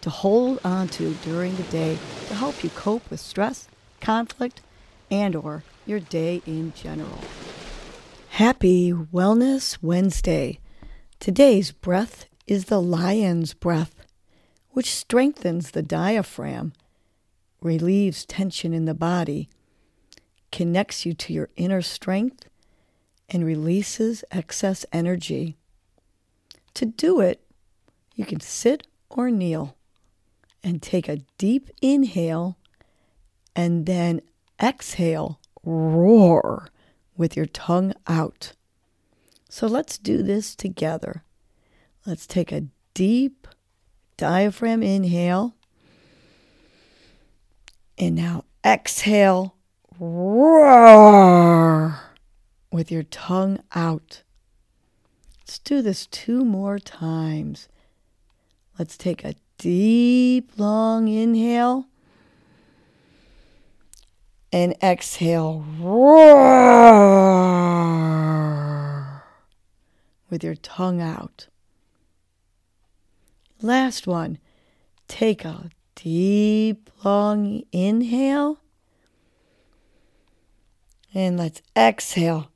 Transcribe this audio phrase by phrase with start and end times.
[0.00, 1.98] to hold on to during the day
[2.28, 3.68] to help you cope with stress,
[4.00, 4.60] conflict,
[5.10, 7.18] and or your day in general.
[8.30, 10.58] Happy Wellness Wednesday.
[11.18, 14.06] Today's breath is the lion's breath,
[14.70, 16.72] which strengthens the diaphragm,
[17.60, 19.48] relieves tension in the body,
[20.50, 22.48] connects you to your inner strength,
[23.28, 25.56] and releases excess energy.
[26.74, 27.42] To do it,
[28.14, 29.76] you can sit or kneel
[30.62, 32.58] and take a deep inhale
[33.56, 34.20] and then
[34.62, 36.68] exhale, roar
[37.16, 38.52] with your tongue out.
[39.48, 41.24] So let's do this together.
[42.06, 43.48] Let's take a deep
[44.16, 45.54] diaphragm inhale.
[47.98, 49.56] And now exhale,
[49.98, 52.00] roar
[52.70, 54.22] with your tongue out.
[55.40, 57.68] Let's do this two more times.
[58.78, 61.86] Let's take a deep, long inhale
[64.50, 65.62] and exhale.
[65.78, 66.40] Roar
[70.30, 71.48] with your tongue out.
[73.60, 74.38] Last one.
[75.08, 78.60] Take a deep, long inhale.
[81.12, 82.50] And let's exhale.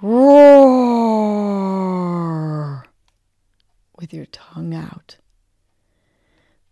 [0.00, 1.26] Roar
[3.98, 5.16] with your tongue out.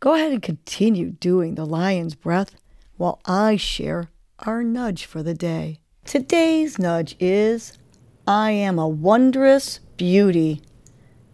[0.05, 2.57] Go ahead and continue doing the lion's breath
[2.99, 4.11] while I share
[4.41, 5.79] our nudge for the day.
[6.05, 7.79] Today's nudge is
[8.27, 10.61] I am a wondrous beauty.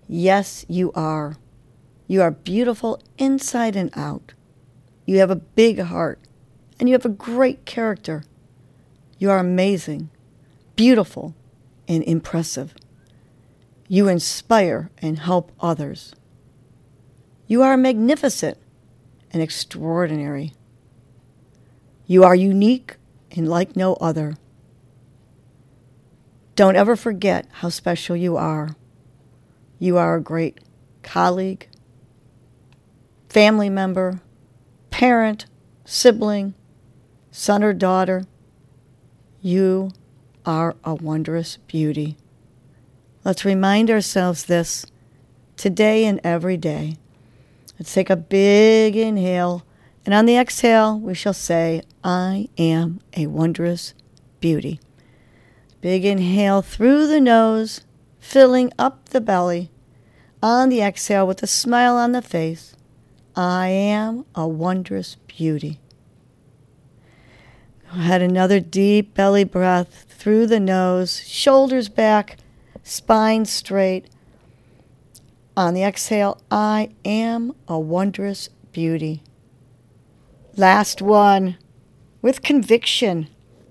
[0.07, 1.35] Yes, you are.
[2.07, 4.35] You are beautiful inside and out.
[5.05, 6.21] You have a big heart
[6.79, 8.23] and you have a great character.
[9.19, 10.11] You are amazing,
[10.77, 11.35] beautiful,
[11.89, 12.73] and impressive.
[13.89, 16.15] You inspire and help others.
[17.51, 18.59] You are magnificent
[19.33, 20.53] and extraordinary.
[22.07, 22.95] You are unique
[23.33, 24.37] and like no other.
[26.55, 28.77] Don't ever forget how special you are.
[29.81, 30.61] You are a great
[31.03, 31.67] colleague,
[33.29, 34.21] family member,
[34.91, 35.47] parent,
[35.85, 36.55] sibling,
[37.33, 38.27] son or daughter.
[39.41, 39.91] You
[40.47, 42.17] are a wondrous beauty.
[43.25, 44.87] Let's remind ourselves this
[45.57, 47.00] today and every day.
[47.81, 49.65] Let's take a big inhale.
[50.05, 53.95] And on the exhale, we shall say, I am a wondrous
[54.39, 54.81] beauty.
[55.81, 57.81] Big inhale through the nose,
[58.19, 59.71] filling up the belly.
[60.43, 62.77] On the exhale, with a smile on the face,
[63.35, 65.81] I am a wondrous beauty.
[67.91, 72.37] Go ahead, another deep belly breath through the nose, shoulders back,
[72.83, 74.11] spine straight.
[75.61, 79.23] On the exhale, I am a wondrous beauty.
[80.57, 81.59] Last one
[82.23, 83.29] with conviction.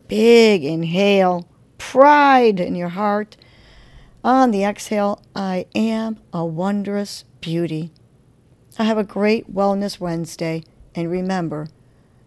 [0.08, 1.50] Big inhale,
[1.80, 3.38] pride in your heart.
[4.24, 7.90] On the exhale, I am a wondrous beauty.
[8.78, 10.62] I have a great Wellness Wednesday,
[10.94, 11.70] and remember,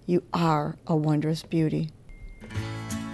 [0.06, 1.91] you are a wondrous beauty.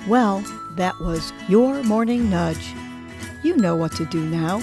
[0.08, 0.42] Well,
[0.76, 2.72] that was your morning nudge.
[3.44, 4.62] You know what to do now.